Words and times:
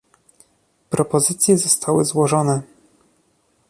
Propozycje 0.89 1.57
zostały 1.57 2.05
złożone 2.05 2.61